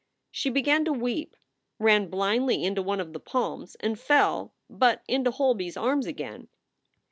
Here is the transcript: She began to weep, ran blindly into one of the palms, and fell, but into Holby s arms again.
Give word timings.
She 0.31 0.49
began 0.49 0.83
to 0.85 0.93
weep, 0.93 1.35
ran 1.77 2.09
blindly 2.09 2.63
into 2.63 2.81
one 2.81 2.99
of 2.99 3.13
the 3.13 3.19
palms, 3.19 3.75
and 3.81 3.99
fell, 3.99 4.51
but 4.67 5.03
into 5.07 5.29
Holby 5.29 5.67
s 5.67 5.77
arms 5.77 6.07
again. 6.07 6.47